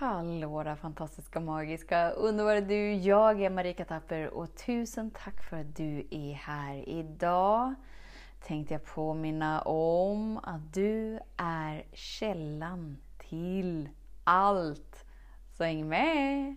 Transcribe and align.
Hallå 0.00 0.62
där 0.62 0.76
fantastiska, 0.76 1.40
magiska, 1.40 2.10
underbara 2.10 2.60
du! 2.60 2.94
Jag 2.94 3.42
är 3.42 3.50
Marika 3.50 3.84
Tapper 3.84 4.34
och 4.34 4.56
tusen 4.56 5.10
tack 5.10 5.42
för 5.42 5.56
att 5.56 5.76
du 5.76 6.06
är 6.10 6.32
här. 6.32 6.88
Idag 6.88 7.74
tänkte 8.46 8.74
jag 8.74 8.84
påminna 8.84 9.62
om 9.62 10.38
att 10.42 10.74
du 10.74 11.20
är 11.36 11.84
källan 11.92 12.96
till 13.18 13.88
allt. 14.24 15.04
Så 15.56 15.64
häng 15.64 15.88
med! 15.88 16.56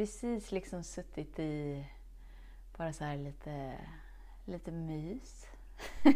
Precis 0.00 0.52
liksom 0.52 0.84
suttit 0.84 1.38
i 1.38 1.86
bara 2.76 2.92
så 2.92 3.04
här 3.04 3.16
lite, 3.16 3.76
lite 4.44 4.70
mys. 4.70 5.46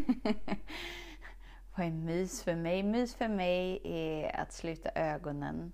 Vad 1.77 1.87
är 1.87 1.91
mys 1.91 2.43
för 2.43 2.55
mig? 2.55 2.83
Mys 2.83 3.15
för 3.15 3.29
mig 3.29 3.81
är 3.85 4.41
att 4.41 4.53
sluta 4.53 4.91
ögonen 4.95 5.73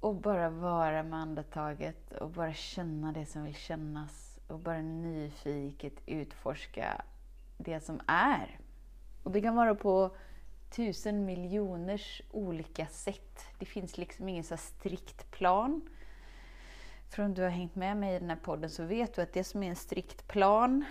och 0.00 0.14
bara 0.14 0.50
vara 0.50 1.02
med 1.02 1.18
andetaget 1.18 2.12
och 2.12 2.30
bara 2.30 2.54
känna 2.54 3.12
det 3.12 3.26
som 3.26 3.44
vill 3.44 3.54
kännas 3.54 4.38
och 4.46 4.58
bara 4.58 4.82
nyfiket 4.82 5.94
utforska 6.06 7.02
det 7.56 7.80
som 7.80 8.00
är. 8.06 8.58
Och 9.22 9.30
det 9.30 9.40
kan 9.40 9.56
vara 9.56 9.74
på 9.74 10.16
tusen 10.76 11.24
miljoners 11.24 12.22
olika 12.30 12.86
sätt. 12.86 13.46
Det 13.58 13.66
finns 13.66 13.98
liksom 13.98 14.28
ingen 14.28 14.44
så 14.44 14.56
strikt 14.56 15.30
plan. 15.30 15.88
För 17.08 17.22
om 17.22 17.34
du 17.34 17.42
har 17.42 17.48
hängt 17.48 17.74
med 17.74 17.96
mig 17.96 18.16
i 18.16 18.18
den 18.18 18.30
här 18.30 18.36
podden 18.36 18.70
så 18.70 18.84
vet 18.84 19.14
du 19.14 19.22
att 19.22 19.32
det 19.32 19.44
som 19.44 19.62
är 19.62 19.68
en 19.68 19.76
strikt 19.76 20.28
plan 20.28 20.84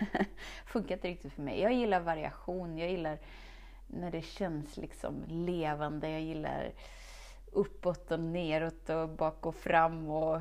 funkar 0.66 0.94
inte 0.94 1.08
riktigt 1.08 1.32
för 1.32 1.42
mig. 1.42 1.60
Jag 1.60 1.72
gillar 1.72 2.00
variation, 2.00 2.78
jag 2.78 2.90
gillar 2.90 3.18
när 3.86 4.10
det 4.10 4.22
känns 4.22 4.76
liksom 4.76 5.24
levande, 5.26 6.10
jag 6.10 6.20
gillar 6.20 6.72
uppåt 7.52 8.10
och 8.10 8.20
neråt 8.20 8.90
och 8.90 9.08
bak 9.08 9.46
och 9.46 9.54
fram 9.54 10.08
och, 10.08 10.40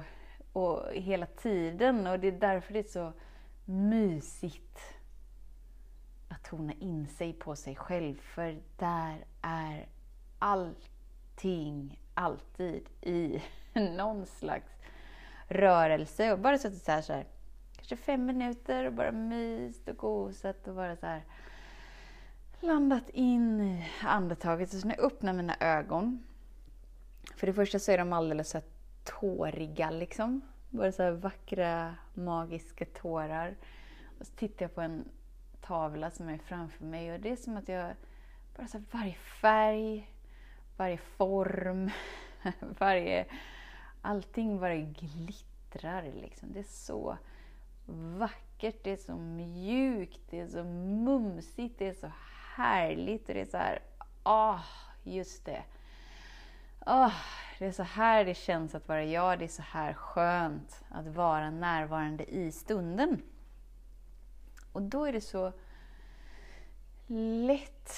och 0.53 0.93
hela 0.93 1.25
tiden. 1.25 2.07
Och 2.07 2.19
det 2.19 2.27
är 2.27 2.31
därför 2.31 2.73
det 2.73 2.79
är 2.79 2.83
så 2.83 3.13
mysigt 3.65 4.98
att 6.29 6.43
tona 6.43 6.73
in 6.73 7.07
sig 7.07 7.33
på 7.33 7.55
sig 7.55 7.75
själv, 7.75 8.15
för 8.21 8.61
där 8.77 9.25
är 9.41 9.87
allting 10.39 11.99
alltid 12.13 12.89
i 13.01 13.43
någon 13.73 14.25
slags 14.25 14.71
rörelse. 15.47 16.33
Och 16.33 16.39
bara 16.39 16.57
suttit 16.57 16.83
så 16.83 16.91
här, 16.91 17.01
så 17.01 17.13
här 17.13 17.25
kanske 17.75 17.95
fem 17.97 18.25
minuter 18.25 18.85
och 18.85 18.93
bara 18.93 19.11
myst 19.11 19.87
och 19.87 19.97
gosat 19.97 20.67
och 20.67 20.75
bara 20.75 20.95
så 20.95 21.05
här 21.05 21.23
landat 22.59 23.09
in 23.09 23.61
i 23.61 23.85
andetaget. 24.03 24.73
Och 24.73 24.79
så 24.79 24.87
när 24.87 24.95
jag 24.95 25.05
öppnar 25.05 25.33
mina 25.33 25.55
ögon, 25.59 26.23
för 27.35 27.47
det 27.47 27.53
första 27.53 27.79
så 27.79 27.91
är 27.91 27.97
de 27.97 28.13
alldeles 28.13 28.49
så 28.49 28.57
här 28.57 28.67
tåriga 29.03 29.91
liksom. 29.91 30.41
Bara 30.69 30.91
så 30.91 31.03
här 31.03 31.11
vackra, 31.11 31.95
magiska 32.13 32.85
tårar. 32.85 33.55
Och 34.19 34.27
så 34.27 34.33
tittar 34.35 34.65
jag 34.65 34.75
på 34.75 34.81
en 34.81 35.05
tavla 35.69 36.11
som 36.11 36.29
är 36.29 36.37
framför 36.37 36.85
mig 36.85 37.13
och 37.13 37.19
det 37.19 37.29
är 37.29 37.35
som 37.35 37.57
att 37.57 37.67
jag, 37.67 37.95
bara 38.57 38.67
så 38.67 38.83
varje 38.91 39.13
färg, 39.13 40.11
varje 40.77 40.97
form, 40.97 41.91
varje, 42.59 43.25
allting 44.01 44.59
bara 44.59 44.75
glittrar 44.75 46.11
liksom. 46.21 46.53
Det 46.53 46.59
är 46.59 46.63
så 46.63 47.17
vackert, 48.17 48.83
det 48.83 48.91
är 48.91 48.97
så 48.97 49.15
mjukt, 49.17 50.21
det 50.29 50.39
är 50.39 50.47
så 50.47 50.63
mumsigt, 50.63 51.79
det 51.79 51.87
är 51.87 51.93
så 51.93 52.11
härligt 52.55 53.29
och 53.29 53.35
det 53.35 53.41
är 53.41 53.45
så 53.45 53.57
här, 53.57 53.79
ah, 54.23 54.59
just 55.03 55.45
det. 55.45 55.63
Oh, 56.85 57.13
det 57.59 57.65
är 57.65 57.71
så 57.71 57.83
här 57.83 58.25
det 58.25 58.33
känns 58.33 58.75
att 58.75 58.87
vara 58.87 59.03
jag, 59.03 59.39
det 59.39 59.45
är 59.45 59.49
så 59.49 59.61
här 59.61 59.93
skönt 59.93 60.83
att 60.89 61.07
vara 61.07 61.49
närvarande 61.49 62.23
i 62.23 62.51
stunden. 62.51 63.21
Och 64.71 64.81
då 64.81 65.05
är 65.05 65.13
det 65.13 65.21
så 65.21 65.53
lätt. 67.47 67.89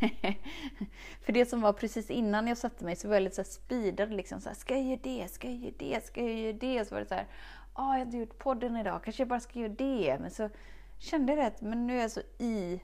För 1.20 1.32
det 1.32 1.46
som 1.46 1.60
var 1.60 1.72
precis 1.72 2.10
innan 2.10 2.46
jag 2.46 2.58
satte 2.58 2.84
mig 2.84 2.96
så 2.96 3.08
var 3.08 3.14
jag 3.14 3.22
lite 3.22 3.44
så 3.44 3.52
speedad. 3.52 4.12
Liksom 4.12 4.40
så 4.40 4.48
här, 4.48 4.56
ska 4.56 4.74
jag 4.74 4.84
göra 4.84 5.00
det? 5.02 5.30
Ska 5.30 5.48
jag 5.48 5.56
göra 5.56 5.74
det? 5.78 6.04
Ska 6.04 6.22
jag 6.22 6.34
göra 6.34 6.52
det? 6.52 6.84
Så 6.84 6.94
var 6.94 7.00
det 7.00 7.08
så 7.08 7.14
här, 7.14 7.26
ah, 7.72 7.92
jag 7.92 7.98
har 7.98 8.06
inte 8.06 8.16
gjort 8.16 8.38
podden 8.38 8.76
idag, 8.76 9.04
kanske 9.04 9.20
jag 9.20 9.28
bara 9.28 9.40
ska 9.40 9.58
göra 9.58 9.72
det. 9.72 10.18
Men 10.20 10.30
så 10.30 10.48
kände 10.98 11.34
jag 11.34 11.46
att 11.46 11.60
men 11.60 11.86
nu 11.86 11.96
är 11.96 12.02
jag 12.02 12.10
så 12.10 12.20
i 12.38 12.80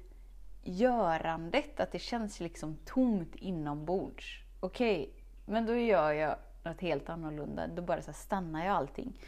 görandet, 0.62 1.81
att 1.81 1.92
det 1.92 1.98
känns 1.98 2.41
liksom 2.41 2.77
tomt 2.84 3.34
inombords. 3.34 4.44
Okej, 4.60 5.00
okay, 5.00 5.22
men 5.44 5.66
då 5.66 5.75
gör 5.75 6.12
jag 6.12 6.37
något 6.62 6.81
helt 6.81 7.09
annorlunda. 7.09 7.66
Då 7.66 7.82
bara 7.82 8.03
så 8.03 8.12
stannar 8.12 8.66
jag 8.66 8.77
allting. 8.77 9.19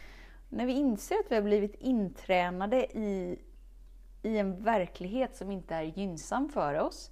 När 0.49 0.67
vi 0.67 0.73
inser 0.73 1.15
att 1.15 1.31
vi 1.31 1.35
har 1.35 1.43
blivit 1.43 1.75
intränade 1.75 2.99
i 2.99 3.39
i 4.23 4.39
en 4.39 4.65
verklighet 4.65 5.37
som 5.37 5.51
inte 5.51 5.75
är 5.75 5.83
gynnsam 5.83 6.49
för 6.49 6.75
oss, 6.75 7.11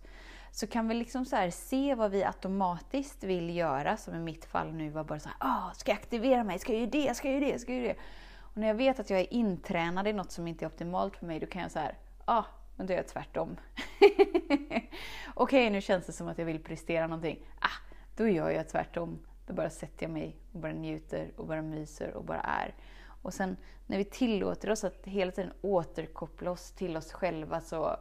så 0.50 0.66
kan 0.66 0.88
vi 0.88 0.94
liksom 0.94 1.24
så 1.24 1.50
se 1.50 1.94
vad 1.94 2.10
vi 2.10 2.24
automatiskt 2.24 3.24
vill 3.24 3.56
göra, 3.56 3.96
som 3.96 4.14
i 4.14 4.18
mitt 4.18 4.44
fall 4.44 4.72
nu 4.72 4.90
var 4.90 5.04
bara 5.04 5.20
så 5.20 5.28
här, 5.28 5.36
ah, 5.38 5.72
ska 5.74 5.90
jag 5.90 5.98
aktivera 5.98 6.44
mig, 6.44 6.58
ska 6.58 6.72
jag 6.72 6.80
göra 6.80 6.90
det, 6.90 7.14
ska 7.14 7.28
jag 7.28 7.40
göra 7.40 7.52
det, 7.52 7.58
ska 7.58 7.72
jag 7.72 7.82
göra 7.82 7.92
det? 7.92 8.00
Och 8.38 8.56
när 8.56 8.66
jag 8.66 8.74
vet 8.74 9.00
att 9.00 9.10
jag 9.10 9.20
är 9.20 9.32
intränad 9.32 10.08
i 10.08 10.12
något 10.12 10.32
som 10.32 10.46
inte 10.46 10.64
är 10.64 10.66
optimalt 10.66 11.16
för 11.16 11.26
mig, 11.26 11.40
då 11.40 11.46
kan 11.46 11.62
jag 11.62 11.70
så 11.70 11.78
här, 11.78 11.98
ah, 12.24 12.44
men 12.76 12.86
då 12.86 12.92
gör 12.92 12.98
jag 12.98 13.08
tvärtom. 13.08 13.56
Okej, 14.00 14.90
okay, 15.34 15.70
nu 15.70 15.80
känns 15.80 16.06
det 16.06 16.12
som 16.12 16.28
att 16.28 16.38
jag 16.38 16.44
vill 16.44 16.62
prestera 16.62 17.06
någonting. 17.06 17.46
Ah, 17.60 17.92
då 18.16 18.28
gör 18.28 18.50
jag 18.50 18.68
tvärtom. 18.68 19.18
Då 19.46 19.54
bara 19.54 19.70
sätter 19.70 20.04
jag 20.04 20.10
mig 20.10 20.36
och 20.52 20.60
bara 20.60 20.72
njuter 20.72 21.30
och 21.36 21.46
bara 21.46 21.62
myser 21.62 22.14
och 22.14 22.24
bara 22.24 22.40
är. 22.40 22.74
Och 23.22 23.34
sen 23.34 23.56
när 23.86 23.98
vi 23.98 24.04
tillåter 24.04 24.70
oss 24.70 24.84
att 24.84 25.06
hela 25.06 25.32
tiden 25.32 25.52
återkoppla 25.60 26.50
oss 26.50 26.72
till 26.72 26.96
oss 26.96 27.12
själva 27.12 27.60
så 27.60 27.96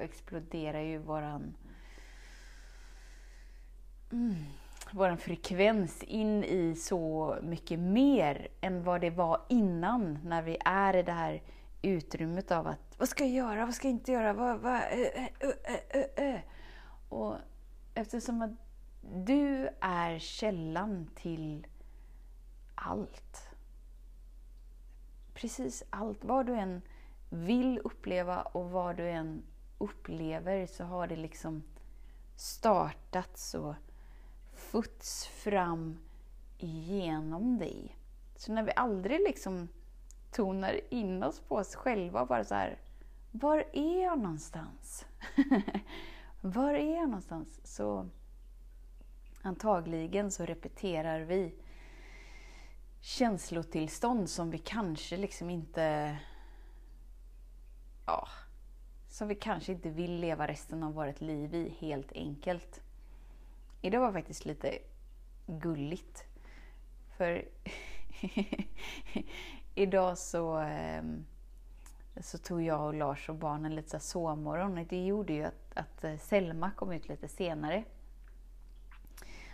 exploderar 0.00 0.80
ju 0.80 0.98
våran, 0.98 1.56
mm, 4.12 4.34
våran 4.92 5.18
frekvens 5.18 6.02
in 6.02 6.44
i 6.44 6.74
så 6.74 7.36
mycket 7.42 7.78
mer 7.78 8.48
än 8.60 8.84
vad 8.84 9.00
det 9.00 9.10
var 9.10 9.40
innan, 9.48 10.18
när 10.24 10.42
vi 10.42 10.58
är 10.64 10.96
i 10.96 11.02
det 11.02 11.12
här 11.12 11.42
utrymmet 11.82 12.50
av 12.50 12.66
att 12.66 12.94
vad 12.98 13.08
ska 13.08 13.24
jag 13.24 13.32
göra, 13.32 13.64
vad 13.64 13.74
ska 13.74 13.88
jag 13.88 13.94
inte 13.94 14.12
göra, 14.12 14.32
vad, 14.32 14.60
vad, 14.60 14.80
ö, 14.82 15.26
ö, 15.90 16.04
ö, 16.16 16.38
Och 17.08 17.36
eftersom 17.94 18.42
att 18.42 18.50
du 19.14 19.68
är 19.80 20.18
källan 20.18 21.10
till 21.14 21.66
allt 22.74 23.47
precis 25.40 25.84
allt, 25.90 26.24
vad 26.24 26.46
du 26.46 26.54
än 26.54 26.82
vill 27.30 27.80
uppleva 27.84 28.42
och 28.42 28.70
vad 28.70 28.96
du 28.96 29.08
än 29.08 29.42
upplever 29.78 30.66
så 30.66 30.84
har 30.84 31.06
det 31.06 31.16
liksom 31.16 31.62
startats 32.36 33.54
och 33.54 33.74
futts 34.54 35.26
fram 35.26 35.98
genom 36.58 37.58
dig. 37.58 37.96
Så 38.36 38.52
när 38.52 38.62
vi 38.62 38.72
aldrig 38.76 39.20
liksom 39.20 39.68
tonar 40.30 40.80
in 40.90 41.22
oss 41.22 41.40
på 41.40 41.54
oss 41.54 41.74
själva 41.74 42.20
och 42.20 42.28
bara 42.28 42.44
så 42.44 42.54
här, 42.54 42.78
var 43.30 43.64
är 43.72 44.02
jag 44.02 44.18
någonstans? 44.18 45.06
var 46.40 46.74
är 46.74 46.94
jag 46.94 47.08
någonstans? 47.08 47.60
Så 47.64 48.08
antagligen 49.42 50.30
så 50.30 50.44
repeterar 50.44 51.20
vi 51.20 51.54
känslotillstånd 53.18 54.30
som 54.30 54.50
vi 54.50 54.58
kanske 54.58 55.16
liksom 55.16 55.50
inte... 55.50 56.16
Ja, 58.06 58.28
som 59.08 59.28
vi 59.28 59.34
kanske 59.34 59.72
inte 59.72 59.90
vill 59.90 60.20
leva 60.20 60.48
resten 60.48 60.82
av 60.82 60.94
vårt 60.94 61.20
liv 61.20 61.54
i, 61.54 61.74
helt 61.78 62.12
enkelt. 62.12 62.82
Idag 63.82 64.00
var 64.00 64.12
faktiskt 64.12 64.44
lite 64.44 64.78
gulligt. 65.46 66.24
För 67.16 67.48
idag 69.74 70.18
så... 70.18 70.56
Ehm, 70.56 71.24
så 72.20 72.38
tog 72.38 72.62
jag 72.62 72.86
och 72.86 72.94
Lars 72.94 73.28
och 73.28 73.34
barnen 73.34 73.74
lite 73.74 73.90
så 73.90 73.98
sovmorgon. 73.98 74.86
Det 74.88 75.06
gjorde 75.06 75.32
ju 75.32 75.44
att, 75.44 75.72
att 75.74 76.04
eh, 76.04 76.16
Selma 76.16 76.70
kom 76.70 76.92
ut 76.92 77.08
lite 77.08 77.28
senare. 77.28 77.84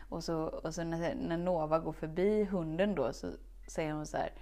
Och 0.09 0.25
så, 0.25 0.43
och 0.43 0.75
så 0.75 0.85
när, 0.85 1.15
när 1.15 1.37
Nova 1.37 1.79
går 1.79 1.93
förbi 1.93 2.45
hunden 2.45 2.95
då 2.95 3.13
så 3.13 3.33
säger 3.67 3.93
hon 3.93 4.07
så 4.07 4.17
här. 4.17 4.33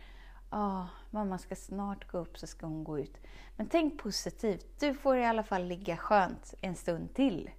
Ja, 0.51 0.89
mamma 1.11 1.39
ska 1.39 1.57
snart 1.57 2.09
gå 2.09 2.19
upp 2.19 2.39
så 2.39 2.47
ska 2.47 2.67
hon 2.67 2.85
gå 2.85 2.99
ut. 2.99 3.19
Men 3.57 3.67
tänk 3.67 4.03
positivt, 4.03 4.67
du 4.81 4.95
får 4.95 5.17
i 5.17 5.25
alla 5.25 5.43
fall 5.43 5.65
ligga 5.65 5.97
skönt 5.97 6.55
en 6.61 6.77
stund 6.77 7.15
till. 7.15 7.51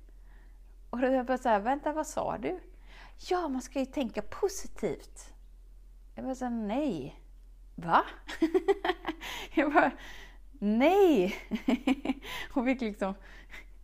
Och 0.89 0.99
då 0.99 1.07
jag 1.07 1.25
bara 1.25 1.37
så 1.37 1.49
här, 1.49 1.59
vänta 1.59 1.93
vad 1.93 2.07
sa 2.07 2.37
du? 2.37 2.59
Ja, 3.29 3.47
man 3.47 3.61
ska 3.61 3.79
ju 3.79 3.85
tänka 3.85 4.21
positivt. 4.21 5.33
Jag 6.15 6.25
bara 6.25 6.35
så 6.35 6.45
här, 6.45 6.51
nej. 6.51 7.19
Va? 7.75 8.05
jag 9.53 9.73
bara, 9.73 9.91
nej! 10.51 11.35
Hon 12.53 12.65
fick 12.65 12.81
liksom 12.81 13.13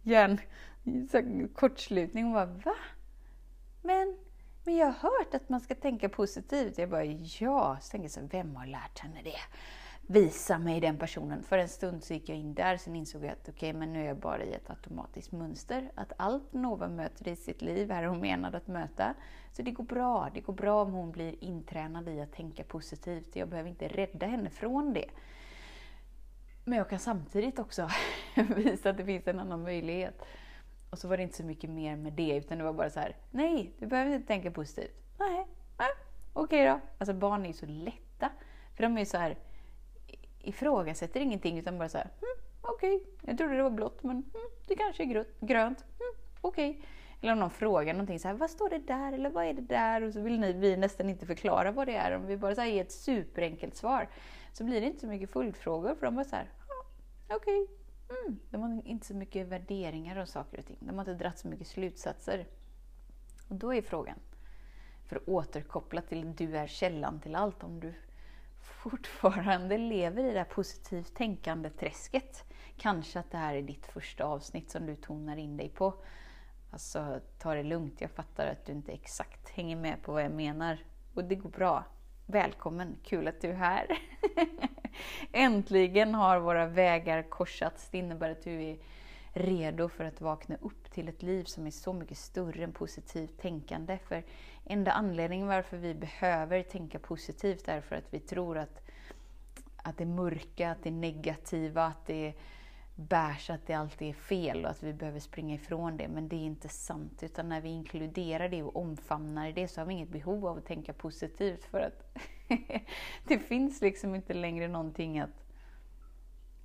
hjärn, 0.03 0.39
kortslutning. 1.55 2.23
Hon 2.23 2.33
bara, 2.33 2.45
va? 2.45 2.75
Men, 3.81 4.17
men 4.63 4.75
jag 4.75 4.85
har 4.85 4.93
hört 4.93 5.33
att 5.33 5.49
man 5.49 5.59
ska 5.59 5.75
tänka 5.75 6.09
positivt. 6.09 6.77
Jag 6.77 6.89
bara, 6.89 7.03
ja. 7.05 7.77
Så 7.81 7.91
tänker 7.91 8.05
jag 8.05 8.11
så, 8.11 8.21
vem 8.31 8.55
har 8.55 8.65
lärt 8.65 8.99
henne 8.99 9.21
det? 9.23 9.39
Visa 10.11 10.59
mig 10.59 10.79
den 10.79 10.97
personen. 10.97 11.43
För 11.43 11.57
en 11.57 11.69
stund 11.69 12.03
så 12.03 12.13
gick 12.13 12.29
jag 12.29 12.37
in 12.37 12.53
där, 12.53 12.77
sen 12.77 12.95
insåg 12.95 13.23
jag 13.23 13.31
att 13.31 13.49
okej, 13.49 13.69
okay, 13.69 13.73
men 13.73 13.93
nu 13.93 14.01
är 14.01 14.07
jag 14.07 14.17
bara 14.17 14.43
i 14.43 14.53
ett 14.53 14.69
automatiskt 14.69 15.31
mönster. 15.31 15.91
Att 15.95 16.13
allt 16.17 16.53
Nova 16.53 16.87
möter 16.87 17.27
i 17.27 17.35
sitt 17.35 17.61
liv 17.61 17.91
är 17.91 18.03
hon 18.03 18.19
menad 18.19 18.55
att 18.55 18.67
möta. 18.67 19.13
Så 19.51 19.61
det 19.61 19.71
går 19.71 19.83
bra. 19.83 20.29
Det 20.33 20.41
går 20.41 20.53
bra 20.53 20.81
om 20.81 20.91
hon 20.91 21.11
blir 21.11 21.43
intränad 21.43 22.09
i 22.09 22.21
att 22.21 22.33
tänka 22.33 22.63
positivt. 22.63 23.35
Jag 23.35 23.49
behöver 23.49 23.69
inte 23.69 23.87
rädda 23.87 24.25
henne 24.25 24.49
från 24.49 24.93
det. 24.93 25.09
Men 26.63 26.77
jag 26.77 26.89
kan 26.89 26.99
samtidigt 26.99 27.59
också 27.59 27.89
visa 28.55 28.89
att 28.89 28.97
det 28.97 29.05
finns 29.05 29.27
en 29.27 29.39
annan 29.39 29.63
möjlighet. 29.63 30.25
Och 30.89 30.99
så 30.99 31.07
var 31.07 31.17
det 31.17 31.23
inte 31.23 31.37
så 31.37 31.43
mycket 31.43 31.69
mer 31.69 31.95
med 31.95 32.13
det, 32.13 32.35
utan 32.35 32.57
det 32.57 32.63
var 32.63 32.73
bara 32.73 32.89
så 32.89 32.99
här, 32.99 33.15
nej, 33.31 33.73
du 33.79 33.87
behöver 33.87 34.11
inte 34.11 34.27
tänka 34.27 34.51
positivt. 34.51 34.95
Nej, 35.19 35.47
nej 35.77 35.89
okej 36.33 36.65
då. 36.65 36.79
Alltså 36.97 37.13
barn 37.13 37.43
är 37.43 37.47
ju 37.47 37.53
så 37.53 37.65
lätta. 37.65 38.29
För 38.75 38.83
de 38.83 38.95
är 38.95 38.99
ju 38.99 39.05
så 39.05 39.17
här, 39.17 39.37
ifrågasätter 40.39 41.19
ingenting, 41.19 41.59
utan 41.59 41.77
bara 41.77 41.89
så 41.89 41.97
här, 41.97 42.09
hm, 42.21 42.43
okej, 42.61 42.95
okay. 42.95 43.07
jag 43.21 43.37
trodde 43.37 43.55
det 43.55 43.63
var 43.63 43.69
blått, 43.69 44.03
men 44.03 44.15
hm, 44.15 44.49
det 44.67 44.75
kanske 44.75 45.03
är 45.03 45.25
grönt. 45.39 45.81
Hm, 45.81 46.21
okej. 46.41 46.69
Okay. 46.69 46.81
Eller 47.21 47.33
om 47.33 47.39
någon 47.39 47.49
frågar 47.49 47.93
någonting 47.93 48.19
så 48.19 48.27
här, 48.27 48.35
vad 48.35 48.49
står 48.49 48.69
det 48.69 48.77
där? 48.77 49.13
Eller 49.13 49.29
vad 49.29 49.45
är 49.45 49.53
det 49.53 49.61
där? 49.61 50.01
Och 50.01 50.13
så 50.13 50.21
vill 50.21 50.39
ni, 50.39 50.53
vi 50.53 50.77
nästan 50.77 51.09
inte 51.09 51.25
förklara 51.25 51.71
vad 51.71 51.87
det 51.87 51.95
är. 51.95 52.15
Om 52.15 52.27
vi 52.27 52.37
bara 52.37 52.55
så 52.55 52.61
här 52.61 52.67
ger 52.67 52.81
ett 52.81 52.91
superenkelt 52.91 53.75
svar 53.75 54.07
så 54.53 54.63
blir 54.63 54.81
det 54.81 54.87
inte 54.87 54.99
så 54.99 55.07
mycket 55.07 55.31
följdfrågor, 55.31 55.95
för 55.95 56.05
de 56.05 56.15
bara 56.15 56.25
så 56.25 56.35
här, 56.35 56.51
okej. 57.29 57.61
Okay. 57.61 57.75
Mm. 58.09 58.39
De 58.49 58.61
har 58.61 58.87
inte 58.87 59.05
så 59.05 59.13
mycket 59.15 59.47
värderingar 59.47 60.15
av 60.15 60.25
saker 60.25 60.59
och 60.59 60.65
ting. 60.65 60.77
De 60.79 60.97
har 60.97 60.99
inte 60.99 61.13
dragit 61.13 61.39
så 61.39 61.47
mycket 61.47 61.67
slutsatser. 61.67 62.47
Och 63.47 63.55
då 63.55 63.73
är 63.73 63.81
frågan, 63.81 64.19
för 65.05 65.15
att 65.15 65.27
återkoppla 65.27 66.01
till 66.01 66.35
du 66.35 66.57
är 66.57 66.67
källan 66.67 67.19
till 67.19 67.35
allt, 67.35 67.63
om 67.63 67.79
du 67.79 67.93
fortfarande 68.61 69.77
lever 69.77 70.23
i 70.23 70.31
det 70.31 70.37
här 70.37 70.45
positivt 70.45 71.15
tänkande-träsket. 71.15 72.43
Kanske 72.77 73.19
att 73.19 73.31
det 73.31 73.37
här 73.37 73.55
är 73.55 73.61
ditt 73.61 73.85
första 73.85 74.23
avsnitt 74.23 74.69
som 74.71 74.85
du 74.85 74.95
tonar 74.95 75.37
in 75.37 75.57
dig 75.57 75.69
på. 75.69 75.93
Alltså, 76.71 77.19
ta 77.37 77.53
det 77.53 77.63
lugnt. 77.63 78.01
Jag 78.01 78.11
fattar 78.11 78.47
att 78.47 78.65
du 78.65 78.71
inte 78.71 78.91
exakt 78.91 79.49
hänger 79.49 79.75
med 79.75 80.01
på 80.03 80.11
vad 80.11 80.23
jag 80.23 80.31
menar. 80.31 80.77
Och 81.13 81.23
det 81.23 81.35
går 81.35 81.49
bra. 81.49 81.83
Välkommen! 82.25 82.95
Kul 83.03 83.27
att 83.27 83.41
du 83.41 83.49
är 83.49 83.53
här! 83.53 83.87
Äntligen 85.31 86.15
har 86.15 86.39
våra 86.39 86.65
vägar 86.65 87.21
korsats. 87.21 87.89
Det 87.89 87.97
innebär 87.97 88.29
att 88.29 88.43
du 88.43 88.63
är 88.63 88.77
redo 89.33 89.89
för 89.89 90.03
att 90.03 90.21
vakna 90.21 90.55
upp 90.61 90.91
till 90.91 91.07
ett 91.07 91.23
liv 91.23 91.43
som 91.43 91.67
är 91.67 91.71
så 91.71 91.93
mycket 91.93 92.17
större 92.17 92.63
än 92.63 92.71
positivt 92.71 93.41
tänkande. 93.41 93.97
För 93.97 94.23
enda 94.65 94.91
anledningen 94.91 95.47
varför 95.47 95.77
vi 95.77 95.93
behöver 95.93 96.63
tänka 96.63 96.99
positivt 96.99 97.67
är 97.67 97.81
för 97.81 97.95
att 97.95 98.13
vi 98.13 98.19
tror 98.19 98.57
att, 98.57 98.81
att 99.77 99.97
det 99.97 100.05
mörka, 100.05 100.71
att 100.71 100.83
det 100.83 100.91
negativa, 100.91 101.85
att 101.85 102.05
det 102.05 102.33
bärs 102.95 103.49
att 103.49 103.67
det 103.67 103.73
alltid 103.73 104.09
är 104.09 104.13
fel 104.13 104.65
och 104.65 104.71
att 104.71 104.83
vi 104.83 104.93
behöver 104.93 105.19
springa 105.19 105.55
ifrån 105.55 105.97
det. 105.97 106.07
Men 106.07 106.27
det 106.27 106.35
är 106.35 106.45
inte 106.45 106.69
sant. 106.69 107.23
Utan 107.23 107.49
när 107.49 107.61
vi 107.61 107.69
inkluderar 107.69 108.49
det 108.49 108.63
och 108.63 108.75
omfamnar 108.75 109.51
det 109.51 109.67
så 109.67 109.81
har 109.81 109.85
vi 109.85 109.93
inget 109.93 110.09
behov 110.09 110.47
av 110.47 110.57
att 110.57 110.65
tänka 110.65 110.93
positivt. 110.93 111.65
För 111.65 111.79
att 111.79 112.17
det 113.29 113.39
finns 113.39 113.81
liksom 113.81 114.15
inte 114.15 114.33
längre 114.33 114.67
någonting 114.67 115.19
att, 115.19 115.45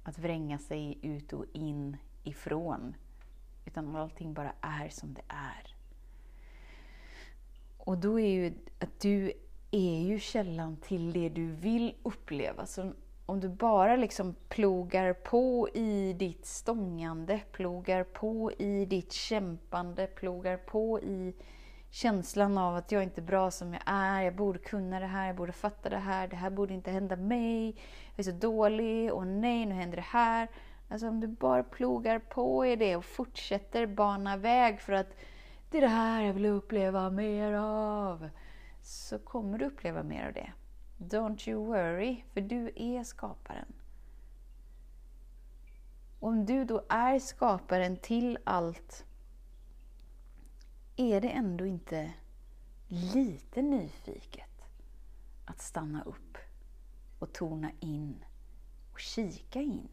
att 0.02 0.18
vränga 0.18 0.58
sig 0.58 0.98
ut 1.02 1.32
och 1.32 1.44
in 1.52 1.96
ifrån. 2.22 2.94
Utan 3.64 3.96
allting 3.96 4.34
bara 4.34 4.52
är 4.60 4.88
som 4.88 5.14
det 5.14 5.24
är. 5.28 5.76
Och 7.78 7.98
då 7.98 8.20
är 8.20 8.28
ju 8.28 8.54
att 8.78 9.00
du 9.00 9.32
är 9.70 10.00
ju 10.00 10.18
källan 10.18 10.76
till 10.76 11.12
det 11.12 11.28
du 11.28 11.46
vill 11.46 11.94
uppleva. 12.02 12.66
Så 12.66 12.92
om 13.26 13.40
du 13.40 13.48
bara 13.48 13.96
liksom 13.96 14.34
plogar 14.48 15.12
på 15.12 15.68
i 15.74 16.12
ditt 16.12 16.46
stångande, 16.46 17.40
plogar 17.52 18.04
på 18.04 18.52
i 18.52 18.84
ditt 18.84 19.12
kämpande, 19.12 20.06
plogar 20.06 20.56
på 20.56 21.00
i 21.00 21.34
känslan 21.94 22.58
av 22.58 22.76
att 22.76 22.92
jag 22.92 23.02
inte 23.02 23.20
är 23.20 23.22
bra 23.22 23.50
som 23.50 23.72
jag 23.72 23.82
är, 23.86 24.22
jag 24.22 24.36
borde 24.36 24.58
kunna 24.58 25.00
det 25.00 25.06
här, 25.06 25.26
jag 25.26 25.36
borde 25.36 25.52
fatta 25.52 25.88
det 25.88 25.96
här, 25.96 26.28
det 26.28 26.36
här 26.36 26.50
borde 26.50 26.74
inte 26.74 26.90
hända 26.90 27.16
mig, 27.16 27.66
jag 28.14 28.18
är 28.18 28.22
så 28.22 28.38
dålig, 28.38 29.12
och 29.12 29.26
nej, 29.26 29.66
nu 29.66 29.74
händer 29.74 29.96
det 29.96 30.02
här. 30.02 30.48
Alltså 30.88 31.08
om 31.08 31.20
du 31.20 31.26
bara 31.26 31.62
plogar 31.62 32.18
på 32.18 32.66
i 32.66 32.76
det 32.76 32.96
och 32.96 33.04
fortsätter 33.04 33.86
bana 33.86 34.36
väg 34.36 34.80
för 34.80 34.92
att 34.92 35.16
det 35.70 35.78
är 35.78 35.82
det 35.82 35.88
här 35.88 36.22
jag 36.22 36.34
vill 36.34 36.46
uppleva 36.46 37.10
mer 37.10 37.52
av, 37.52 38.28
så 38.82 39.18
kommer 39.18 39.58
du 39.58 39.64
uppleva 39.64 40.02
mer 40.02 40.26
av 40.26 40.32
det. 40.32 40.52
Don't 40.98 41.48
you 41.48 41.66
worry, 41.66 42.24
för 42.32 42.40
du 42.40 42.72
är 42.76 43.04
skaparen. 43.04 43.72
Om 46.20 46.46
du 46.46 46.64
då 46.64 46.84
är 46.88 47.18
skaparen 47.18 47.96
till 47.96 48.38
allt, 48.44 49.04
är 50.96 51.20
det 51.20 51.28
ändå 51.28 51.66
inte 51.66 52.12
lite 52.88 53.62
nyfiket 53.62 54.64
att 55.44 55.60
stanna 55.60 56.02
upp 56.02 56.38
och 57.18 57.32
tona 57.32 57.70
in 57.80 58.24
och 58.92 59.00
kika 59.00 59.60
in 59.60 59.88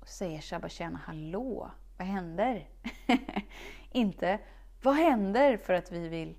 och 0.00 0.08
säga 0.08 0.40
Shabashana, 0.40 0.98
hallå, 1.04 1.70
vad 1.96 2.06
händer? 2.06 2.68
inte, 3.92 4.38
vad 4.82 4.94
händer? 4.94 5.56
För 5.56 5.72
att 5.72 5.92
vi 5.92 6.08
vill 6.08 6.34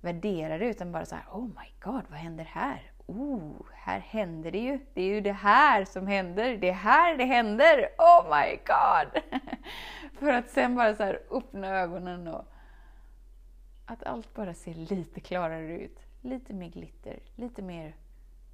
värdera 0.00 0.58
det, 0.58 0.66
utan 0.66 0.92
bara 0.92 1.06
så 1.06 1.14
här, 1.14 1.24
oh 1.30 1.46
my 1.46 1.72
god, 1.80 2.04
vad 2.08 2.18
händer 2.18 2.44
här? 2.44 2.92
oh, 3.06 3.66
här 3.72 4.00
händer 4.00 4.50
det 4.50 4.58
ju. 4.58 4.78
Det 4.94 5.02
är 5.02 5.06
ju 5.06 5.20
det 5.20 5.32
här 5.32 5.84
som 5.84 6.06
händer. 6.06 6.56
Det 6.56 6.68
är 6.68 6.72
här 6.72 7.16
det 7.16 7.24
händer. 7.24 7.88
Oh 7.98 8.38
my 8.38 8.56
god! 8.56 9.22
För 10.18 10.32
att 10.32 10.50
sen 10.50 10.74
bara 10.74 10.94
så 10.94 11.02
här 11.02 11.20
öppna 11.30 11.68
ögonen 11.68 12.28
och 12.28 12.44
att 13.84 14.02
allt 14.02 14.34
bara 14.34 14.54
ser 14.54 14.74
lite 14.74 15.20
klarare 15.20 15.78
ut. 15.78 15.98
Lite 16.20 16.54
mer 16.54 16.68
glitter, 16.68 17.18
lite 17.36 17.62
mer 17.62 17.96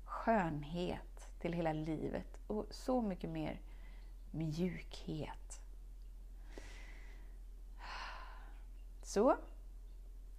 skönhet 0.04 1.40
till 1.40 1.52
hela 1.52 1.72
livet 1.72 2.38
och 2.46 2.66
så 2.70 3.02
mycket 3.02 3.30
mer 3.30 3.60
mjukhet. 4.30 5.60
Så, 9.02 9.36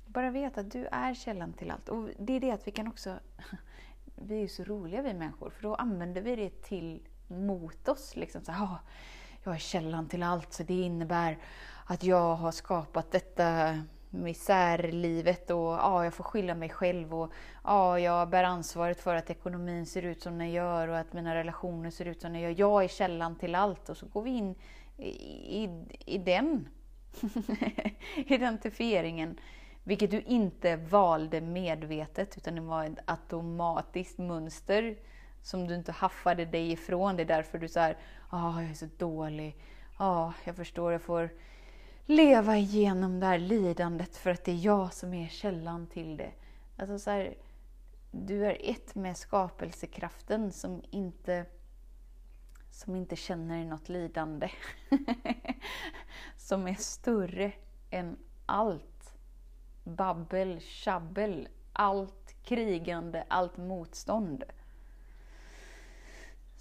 bara 0.06 0.32
veta 0.32 0.62
att 0.62 0.72
du 0.72 0.86
är 0.86 1.14
källan 1.14 1.54
till 1.54 1.72
allt. 1.72 1.90
Och 1.90 2.10
det 2.20 2.34
är 2.34 2.40
det 2.40 2.52
att 2.52 2.68
vi 2.68 2.72
kan 2.72 2.88
också 2.88 3.20
vi 4.16 4.36
är 4.36 4.42
ju 4.42 4.48
så 4.48 4.64
roliga 4.64 5.02
vi 5.02 5.14
människor, 5.14 5.50
för 5.50 5.64
då 5.64 5.76
använder 5.76 6.22
vi 6.22 6.36
det 6.36 6.62
till 6.62 7.08
mot 7.28 7.88
oss. 7.88 8.16
Liksom 8.16 8.42
så 8.42 8.52
här, 8.52 8.64
ah, 8.64 8.80
jag 9.44 9.54
är 9.54 9.60
källan 9.60 10.08
till 10.08 10.24
allt, 10.24 10.54
så 10.54 10.64
det 10.64 10.82
innebär 10.82 11.38
att 11.86 12.04
jag 12.04 12.36
har 12.36 12.52
skapat 12.52 13.12
detta 13.12 13.80
misärlivet 14.10 15.50
och 15.50 15.58
ja, 15.60 16.04
jag 16.04 16.14
får 16.14 16.24
skylla 16.24 16.56
mig 16.56 16.70
själv 16.70 17.14
och 17.14 17.32
ja, 17.64 18.00
jag 18.00 18.30
bär 18.30 18.44
ansvaret 18.44 19.02
för 19.02 19.16
att 19.16 19.30
ekonomin 19.30 19.86
ser 19.86 20.02
ut 20.02 20.22
som 20.22 20.38
den 20.38 20.52
gör 20.52 20.88
och 20.88 20.98
att 20.98 21.14
mina 21.14 21.36
relationer 21.36 21.90
ser 21.90 22.06
ut 22.06 22.22
som 22.22 22.34
de 22.34 22.40
gör. 22.40 22.56
Jag 22.58 22.84
är 22.84 22.88
källan 22.88 23.36
till 23.36 23.56
allt 23.56 23.90
och 23.90 23.98
så 23.98 24.06
går 24.06 24.22
vi 24.22 24.30
in 24.30 24.56
i, 24.98 25.10
i, 25.64 25.86
i 26.06 26.18
den 26.18 26.68
identifieringen 28.16 29.40
vilket 29.84 30.12
du 30.12 30.22
inte 30.22 30.76
valde 30.76 31.42
medvetet, 31.42 32.38
utan 32.38 32.56
det 32.56 32.62
var 32.62 32.86
ett 32.86 33.00
automatiskt 33.06 34.18
mönster 34.18 34.98
som 35.42 35.68
du 35.68 35.76
inte 35.76 35.92
haffade 35.92 36.46
dig 36.46 36.72
ifrån. 36.72 37.16
Det 37.16 37.24
är 37.24 37.28
därför 37.28 37.58
du 37.58 37.68
säger 37.68 37.98
ah, 38.30 38.62
jag 38.62 38.70
är 38.70 38.74
så 38.74 38.88
dålig. 38.98 39.56
Ja, 40.00 40.34
jag 40.44 40.56
förstår, 40.56 40.92
jag 40.92 41.02
får 41.02 41.30
leva 42.10 42.58
igenom 42.58 43.20
det 43.20 43.26
här 43.26 43.40
lidandet 43.40 44.18
för 44.18 44.30
att 44.30 44.44
det 44.44 44.52
är 44.52 44.66
jag 44.66 44.94
som 44.94 45.14
är 45.14 45.28
källan 45.28 45.88
till 45.88 46.18
det. 46.18 46.32
Alltså 46.78 47.00
så 47.00 47.12
här, 47.12 47.38
du 48.12 48.46
är 48.46 48.58
ett 48.64 48.96
med 48.96 49.18
skapelsekraften 49.18 50.52
som 50.52 50.84
inte 50.90 51.46
som 52.72 52.96
inte 52.96 53.16
känner 53.16 53.66
något 53.66 53.90
lidande. 53.90 54.52
som 56.38 56.68
är 56.68 56.76
större 56.76 57.52
än 57.90 58.18
allt 58.46 59.18
babbel, 59.84 60.60
tjabbel, 60.62 61.48
allt 61.74 62.36
krigande, 62.44 63.24
allt 63.28 63.58
motstånd. 63.58 64.44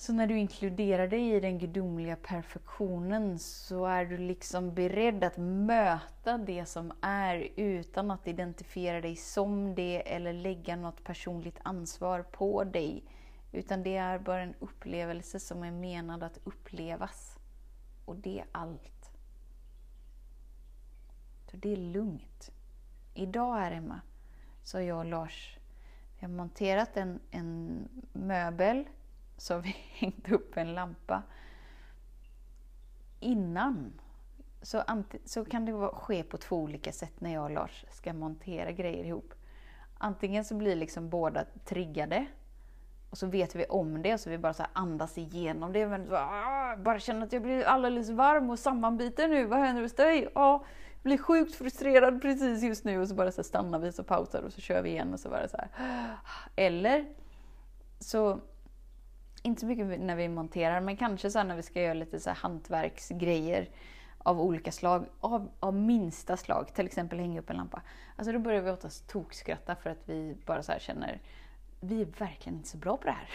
Så 0.00 0.12
när 0.12 0.26
du 0.26 0.38
inkluderar 0.38 1.08
dig 1.08 1.30
i 1.30 1.40
den 1.40 1.58
gudomliga 1.58 2.16
perfektionen 2.16 3.38
så 3.38 3.86
är 3.86 4.04
du 4.04 4.18
liksom 4.18 4.74
beredd 4.74 5.24
att 5.24 5.36
möta 5.36 6.38
det 6.38 6.66
som 6.66 6.92
är 7.00 7.48
utan 7.56 8.10
att 8.10 8.28
identifiera 8.28 9.00
dig 9.00 9.16
som 9.16 9.74
det 9.74 10.14
eller 10.14 10.32
lägga 10.32 10.76
något 10.76 11.04
personligt 11.04 11.58
ansvar 11.62 12.22
på 12.22 12.64
dig. 12.64 13.04
Utan 13.52 13.82
det 13.82 13.96
är 13.96 14.18
bara 14.18 14.42
en 14.42 14.54
upplevelse 14.58 15.40
som 15.40 15.62
är 15.62 15.70
menad 15.70 16.22
att 16.22 16.38
upplevas. 16.44 17.38
Och 18.04 18.16
det 18.16 18.38
är 18.38 18.46
allt. 18.52 19.10
Så 21.50 21.56
det 21.56 21.72
är 21.72 21.76
lugnt. 21.76 22.50
Idag 23.14 23.54
här 23.54 23.72
Emma, 23.72 24.00
så 24.62 24.78
har 24.78 24.82
jag 24.82 24.98
och 24.98 25.04
Lars 25.04 25.58
vi 26.18 26.26
har 26.26 26.32
monterat 26.32 26.96
en, 26.96 27.20
en 27.30 27.88
möbel 28.12 28.84
så 29.38 29.54
har 29.54 29.61
vi 29.61 29.68
hängt 29.92 30.33
upp 30.33 30.57
en 30.57 30.75
lampa. 30.75 31.23
Innan 33.21 33.92
så, 34.62 34.83
så 35.25 35.45
kan 35.45 35.64
det 35.64 35.90
ske 35.92 36.23
på 36.23 36.38
två 36.38 36.57
olika 36.57 36.92
sätt 36.92 37.21
när 37.21 37.35
jag 37.35 37.45
och 37.45 37.50
Lars 37.50 37.85
ska 37.90 38.12
montera 38.12 38.73
grejer 38.73 39.04
ihop. 39.04 39.35
Antingen 39.99 40.45
så 40.45 40.54
blir 40.54 40.76
liksom 40.76 41.09
båda 41.09 41.45
triggade 41.64 42.26
och 43.11 43.18
så 43.18 43.26
vet 43.26 43.54
vi 43.54 43.64
om 43.64 44.02
det, 44.02 44.18
så 44.18 44.30
vi 44.30 44.38
bara 44.38 44.54
så 44.54 44.64
andas 44.73 45.18
igenom 45.18 45.73
det. 45.73 45.87
Men 45.87 46.12
ah, 46.12 46.76
bara 46.76 46.99
känner 46.99 47.26
att 47.26 47.33
jag 47.33 47.42
blir 47.42 47.64
alldeles 47.64 48.11
varm 48.11 48.50
och 48.50 48.59
sammanbiten 48.59 49.30
nu. 49.30 49.45
Vad 49.45 49.59
händer 49.59 49.83
hos 49.83 49.95
dig? 49.95 50.28
Jag 50.35 50.64
blir 51.02 51.18
sjukt 51.18 51.54
frustrerad 51.54 52.23
precis 52.23 52.62
just 52.62 52.85
nu. 52.85 53.00
Och 53.00 53.09
så 53.09 53.14
bara 53.14 53.33
så 53.33 53.42
stannar 53.42 53.78
vi, 53.78 53.90
och 53.99 54.07
pausar 54.07 54.42
och 54.42 54.52
så 54.52 54.61
kör 54.61 54.83
vi 54.83 54.90
igen. 54.90 55.12
och 55.12 55.21
så 55.21 55.28
bara 55.28 55.49
så 55.49 55.57
här. 55.57 55.68
Eller 56.57 57.07
så 58.00 58.40
inte 59.48 59.60
så 59.60 59.66
mycket 59.66 60.00
när 60.00 60.16
vi 60.16 60.28
monterar, 60.28 60.80
men 60.80 60.96
kanske 60.96 61.30
så 61.30 61.42
när 61.42 61.56
vi 61.56 61.62
ska 61.62 61.82
göra 61.82 61.94
lite 61.94 62.20
så 62.20 62.30
hantverksgrejer 62.30 63.68
av 64.18 64.40
olika 64.40 64.72
slag, 64.72 65.06
av, 65.20 65.50
av 65.60 65.74
minsta 65.74 66.36
slag, 66.36 66.74
till 66.74 66.86
exempel 66.86 67.18
hänga 67.18 67.40
upp 67.40 67.50
en 67.50 67.56
lampa. 67.56 67.82
Alltså 68.16 68.32
då 68.32 68.38
börjar 68.38 68.62
vi 68.62 68.70
oftast 68.70 69.08
tokskratta 69.08 69.76
för 69.76 69.90
att 69.90 70.02
vi 70.04 70.36
bara 70.46 70.62
så 70.62 70.72
känner, 70.78 71.20
vi 71.80 72.00
är 72.00 72.06
verkligen 72.06 72.56
inte 72.56 72.68
så 72.68 72.76
bra 72.76 72.96
på 72.96 73.04
det 73.04 73.10
här. 73.14 73.28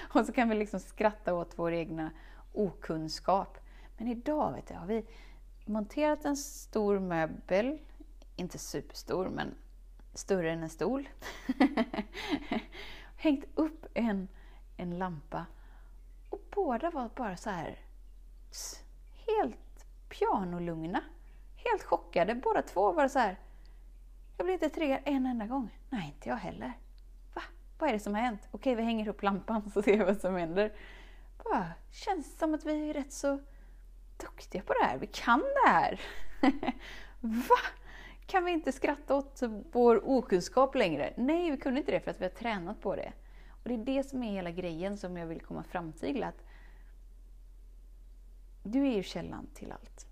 och 0.14 0.26
så 0.26 0.32
kan 0.32 0.48
vi 0.48 0.54
liksom 0.54 0.80
skratta 0.80 1.34
åt 1.34 1.52
vår 1.56 1.72
egna 1.72 2.10
okunskap. 2.52 3.58
Men 3.96 4.08
idag 4.08 4.52
vet 4.52 4.70
jag 4.70 4.76
har 4.76 4.86
vi 4.86 5.04
monterat 5.64 6.24
en 6.24 6.36
stor 6.36 6.98
möbel, 6.98 7.78
inte 8.36 8.58
superstor 8.58 9.28
men 9.28 9.54
större 10.14 10.52
än 10.52 10.62
en 10.62 10.70
stol. 10.70 11.08
hängt 13.20 13.44
upp 13.54 13.86
en, 13.94 14.28
en 14.76 14.98
lampa 14.98 15.46
och 16.30 16.40
båda 16.50 16.90
var 16.90 17.10
bara 17.16 17.36
så 17.36 17.50
här 17.50 17.78
helt 19.26 19.84
pianolugna. 20.08 21.00
Helt 21.56 21.82
chockade. 21.82 22.34
Båda 22.34 22.62
två 22.62 22.92
var 22.92 23.08
så 23.08 23.18
här. 23.18 23.38
Jag 24.36 24.46
blir 24.46 24.54
inte 24.54 24.68
triggad 24.68 25.00
en 25.04 25.26
enda 25.26 25.46
gång. 25.46 25.78
Nej, 25.90 26.06
inte 26.06 26.28
jag 26.28 26.36
heller. 26.36 26.72
Va? 27.34 27.42
Vad 27.78 27.88
är 27.88 27.92
det 27.92 28.00
som 28.00 28.14
har 28.14 28.22
hänt? 28.22 28.48
Okej, 28.50 28.74
vi 28.74 28.82
hänger 28.82 29.08
upp 29.08 29.22
lampan 29.22 29.70
så 29.70 29.82
ser 29.82 29.98
vi 29.98 30.04
vad 30.04 30.20
som 30.20 30.36
händer. 30.36 30.72
Bara, 31.44 31.66
känns 31.92 32.38
som 32.38 32.54
att 32.54 32.64
vi 32.64 32.90
är 32.90 32.94
rätt 32.94 33.12
så 33.12 33.40
duktiga 34.16 34.62
på 34.62 34.72
det 34.72 34.84
här. 34.84 34.98
Vi 34.98 35.06
kan 35.06 35.40
det 35.40 35.70
här. 35.70 36.00
Va? 37.20 37.56
Kan 38.30 38.44
vi 38.44 38.52
inte 38.52 38.72
skratta 38.72 39.14
åt 39.14 39.42
vår 39.72 40.08
okunskap 40.08 40.74
längre? 40.74 41.14
Nej, 41.16 41.50
vi 41.50 41.56
kunde 41.56 41.80
inte 41.80 41.92
det 41.92 42.00
för 42.00 42.10
att 42.10 42.20
vi 42.20 42.24
har 42.24 42.30
tränat 42.30 42.80
på 42.80 42.96
det. 42.96 43.12
Och 43.50 43.68
Det 43.68 43.74
är 43.74 43.78
det 43.78 44.04
som 44.04 44.22
är 44.22 44.32
hela 44.32 44.50
grejen 44.50 44.96
som 44.96 45.16
jag 45.16 45.26
vill 45.26 45.40
komma 45.40 45.62
fram 45.62 45.92
till. 45.92 46.22
Att 46.22 46.44
du 48.62 48.86
är 48.88 48.94
ju 48.94 49.02
källan 49.02 49.46
till 49.54 49.72
allt. 49.72 50.06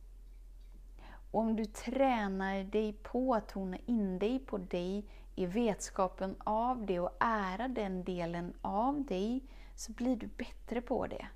Och 1.31 1.41
om 1.41 1.57
du 1.57 1.65
tränar 1.65 2.65
dig 2.65 2.93
på 2.93 3.35
att 3.35 3.49
tona 3.49 3.79
in 3.87 4.19
dig 4.19 4.39
på 4.39 4.59
dig 4.59 5.07
i 5.35 5.47
vetskapen 5.47 6.37
av 6.39 6.87
det 6.87 7.01
och 7.01 7.17
ära 7.21 7.69
den 7.69 8.05
delen 8.05 8.55
av 8.61 9.05
dig, 9.05 9.45
så 9.75 9.93
blir 9.93 10.17
du 10.17 10.27
bättre 10.27 10.81
på 10.81 11.07
det. 11.07 11.27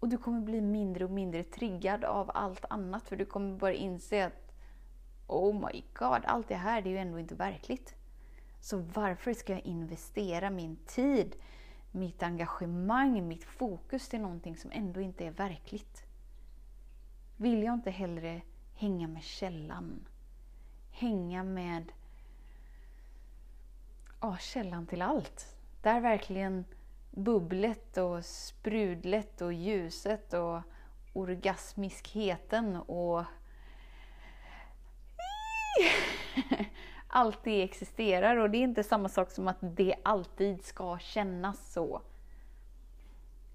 Och 0.00 0.08
du 0.08 0.18
kommer 0.18 0.40
bli 0.40 0.60
mindre 0.60 1.04
och 1.04 1.10
mindre 1.10 1.42
triggad 1.42 2.04
av 2.04 2.30
allt 2.34 2.64
annat, 2.70 3.08
för 3.08 3.16
du 3.16 3.24
kommer 3.24 3.58
börja 3.58 3.76
inse 3.76 4.26
att 4.26 4.43
oh 5.26 5.54
my 5.54 5.84
god, 5.92 6.24
allt 6.24 6.48
det 6.48 6.54
här 6.54 6.82
det 6.82 6.88
är 6.88 6.92
ju 6.92 6.98
ändå 6.98 7.18
inte 7.18 7.34
verkligt. 7.34 7.94
Så 8.60 8.78
varför 8.78 9.32
ska 9.32 9.52
jag 9.52 9.62
investera 9.62 10.50
min 10.50 10.76
tid, 10.76 11.36
mitt 11.90 12.22
engagemang, 12.22 13.28
mitt 13.28 13.44
fokus 13.44 14.08
till 14.08 14.20
någonting 14.20 14.56
som 14.56 14.70
ändå 14.72 15.00
inte 15.00 15.26
är 15.26 15.30
verkligt? 15.30 16.04
Vill 17.36 17.62
jag 17.62 17.74
inte 17.74 17.90
hellre 17.90 18.42
hänga 18.74 19.08
med 19.08 19.22
källan? 19.22 20.06
Hänga 20.90 21.44
med 21.44 21.92
ja, 24.20 24.36
källan 24.36 24.86
till 24.86 25.02
allt. 25.02 25.56
Där 25.82 26.00
verkligen 26.00 26.64
bubblet 27.10 27.96
och 27.96 28.24
sprudlet 28.24 29.40
och 29.40 29.52
ljuset 29.52 30.34
och 30.34 30.60
orgasmiskheten 31.12 32.76
och 32.76 33.24
alltid 37.08 37.64
existerar 37.64 38.36
och 38.36 38.50
det 38.50 38.58
är 38.58 38.62
inte 38.62 38.82
samma 38.82 39.08
sak 39.08 39.30
som 39.30 39.48
att 39.48 39.56
det 39.60 39.94
alltid 40.02 40.64
ska 40.64 40.98
kännas 40.98 41.72
så. 41.72 42.02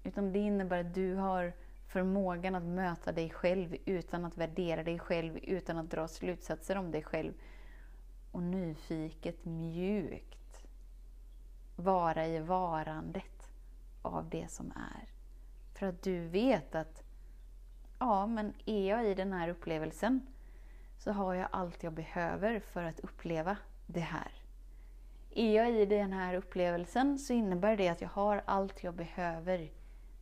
Utan 0.04 0.32
det 0.32 0.38
innebär 0.38 0.80
att 0.80 0.94
du 0.94 1.14
har 1.14 1.52
förmågan 1.86 2.54
att 2.54 2.62
möta 2.62 3.12
dig 3.12 3.30
själv 3.30 3.76
utan 3.84 4.24
att 4.24 4.36
värdera 4.36 4.82
dig 4.82 4.98
själv, 4.98 5.36
utan 5.42 5.78
att 5.78 5.90
dra 5.90 6.08
slutsatser 6.08 6.76
om 6.76 6.90
dig 6.90 7.02
själv. 7.02 7.32
Och 8.32 8.42
nyfiket, 8.42 9.44
mjukt 9.44 10.40
vara 11.76 12.26
i 12.26 12.38
varandet 12.38 13.50
av 14.02 14.28
det 14.30 14.50
som 14.50 14.72
är. 14.76 15.08
För 15.74 15.86
att 15.86 16.02
du 16.02 16.28
vet 16.28 16.74
att, 16.74 17.02
ja 17.98 18.26
men 18.26 18.54
är 18.66 18.88
jag 18.88 19.06
i 19.06 19.14
den 19.14 19.32
här 19.32 19.48
upplevelsen 19.48 20.20
så 21.00 21.12
har 21.12 21.34
jag 21.34 21.48
allt 21.52 21.82
jag 21.82 21.92
behöver 21.92 22.60
för 22.60 22.82
att 22.82 23.00
uppleva 23.00 23.56
det 23.86 24.00
här. 24.00 24.32
Är 25.30 25.56
jag 25.56 25.70
i 25.70 25.86
den 25.86 26.12
här 26.12 26.34
upplevelsen 26.34 27.18
så 27.18 27.32
innebär 27.32 27.76
det 27.76 27.88
att 27.88 28.00
jag 28.00 28.08
har 28.08 28.42
allt 28.44 28.82
jag 28.82 28.94
behöver 28.94 29.70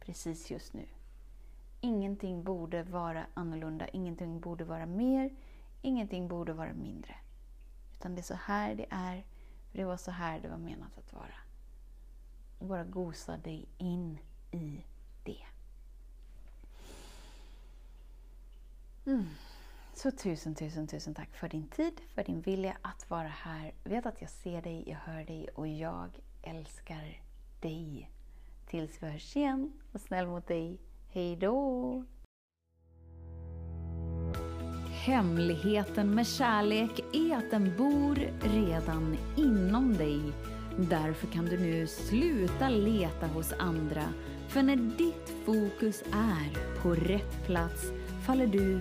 precis 0.00 0.50
just 0.50 0.72
nu. 0.72 0.86
Ingenting 1.80 2.44
borde 2.44 2.82
vara 2.82 3.26
annorlunda, 3.34 3.88
ingenting 3.88 4.40
borde 4.40 4.64
vara 4.64 4.86
mer, 4.86 5.30
ingenting 5.82 6.28
borde 6.28 6.52
vara 6.52 6.72
mindre. 6.72 7.14
Utan 7.98 8.14
det 8.14 8.20
är 8.20 8.22
så 8.22 8.34
här 8.34 8.74
det 8.74 8.86
är, 8.90 9.24
för 9.70 9.78
det 9.78 9.84
var 9.84 9.96
så 9.96 10.10
här 10.10 10.40
det 10.40 10.48
var 10.48 10.58
menat 10.58 10.98
att 10.98 11.12
vara. 11.12 11.34
Och 12.58 12.66
bara 12.66 12.84
gosa 12.84 13.36
dig 13.36 13.68
in 13.78 14.18
i 14.50 14.84
det. 15.24 15.44
Mm. 19.06 19.26
Så 20.02 20.10
tusen, 20.10 20.54
tusen, 20.54 20.86
tusen 20.86 21.14
tack 21.14 21.36
för 21.36 21.48
din 21.48 21.68
tid, 21.68 22.00
för 22.14 22.24
din 22.24 22.40
vilja 22.40 22.76
att 22.82 23.10
vara 23.10 23.28
här. 23.28 23.72
Vet 23.84 24.06
att 24.06 24.20
jag 24.20 24.30
ser 24.30 24.62
dig, 24.62 24.84
jag 24.86 24.96
hör 24.96 25.24
dig 25.24 25.48
och 25.54 25.68
jag 25.68 26.10
älskar 26.42 27.20
dig. 27.60 28.10
Tills 28.66 29.02
vi 29.02 29.06
hörs 29.06 29.36
igen, 29.36 29.72
och 29.92 30.00
snäll 30.00 30.26
mot 30.26 30.46
dig. 30.46 30.80
Hej 31.08 31.36
då! 31.36 32.04
Hemligheten 35.06 36.14
med 36.14 36.26
kärlek 36.26 37.00
är 37.12 37.36
att 37.36 37.50
den 37.50 37.76
bor 37.76 38.14
redan 38.40 39.16
inom 39.36 39.96
dig. 39.96 40.20
Därför 40.76 41.26
kan 41.26 41.44
du 41.44 41.58
nu 41.60 41.86
sluta 41.86 42.68
leta 42.68 43.26
hos 43.26 43.52
andra. 43.52 44.04
För 44.48 44.62
när 44.62 44.76
ditt 44.76 45.44
fokus 45.44 46.02
är 46.12 46.78
på 46.82 46.94
rätt 46.94 47.46
plats 47.46 47.82
faller 48.26 48.46
du 48.46 48.80